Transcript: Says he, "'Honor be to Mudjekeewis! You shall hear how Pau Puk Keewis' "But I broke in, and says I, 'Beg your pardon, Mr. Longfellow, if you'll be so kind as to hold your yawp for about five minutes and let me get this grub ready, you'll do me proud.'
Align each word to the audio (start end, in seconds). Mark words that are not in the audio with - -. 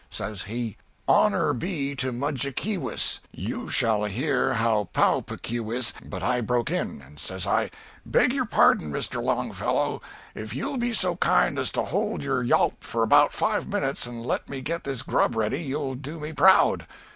Says 0.09 0.45
he, 0.45 0.77
"'Honor 1.07 1.53
be 1.53 1.93
to 1.97 2.11
Mudjekeewis! 2.11 3.19
You 3.33 3.69
shall 3.69 4.05
hear 4.05 4.53
how 4.55 4.89
Pau 4.93 5.21
Puk 5.21 5.43
Keewis' 5.43 5.93
"But 6.11 6.23
I 6.23 6.41
broke 6.41 6.71
in, 6.71 7.03
and 7.05 7.19
says 7.19 7.45
I, 7.45 7.69
'Beg 8.03 8.33
your 8.33 8.45
pardon, 8.45 8.91
Mr. 8.91 9.21
Longfellow, 9.23 10.01
if 10.33 10.55
you'll 10.55 10.77
be 10.77 10.93
so 10.93 11.17
kind 11.17 11.59
as 11.59 11.69
to 11.73 11.83
hold 11.83 12.23
your 12.23 12.41
yawp 12.41 12.83
for 12.83 13.03
about 13.03 13.31
five 13.31 13.67
minutes 13.67 14.07
and 14.07 14.25
let 14.25 14.49
me 14.49 14.61
get 14.61 14.85
this 14.85 15.03
grub 15.03 15.35
ready, 15.35 15.61
you'll 15.61 15.93
do 15.93 16.19
me 16.19 16.33
proud.' 16.33 16.87